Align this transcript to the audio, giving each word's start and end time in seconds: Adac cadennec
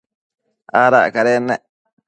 Adac 0.81 1.07
cadennec 1.13 1.61